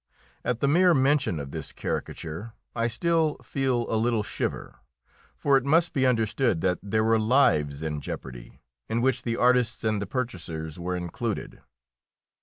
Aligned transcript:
At 0.43 0.61
the 0.61 0.67
mere 0.67 0.95
mention 0.95 1.39
of 1.39 1.51
this 1.51 1.71
caricature 1.71 2.53
I 2.75 2.87
still 2.87 3.35
feel 3.43 3.85
a 3.87 3.93
little 4.01 4.23
shiver; 4.23 4.79
for 5.35 5.57
it 5.57 5.63
must 5.63 5.93
be 5.93 6.07
understood 6.07 6.61
that 6.61 6.79
there 6.81 7.03
were 7.03 7.19
lives 7.19 7.83
in 7.83 8.01
jeopardy, 8.01 8.63
in 8.89 9.01
which 9.01 9.21
the 9.21 9.37
artists' 9.37 9.83
and 9.83 10.01
the 10.01 10.07
purchasers' 10.07 10.79
were 10.79 10.95
included. 10.95 11.61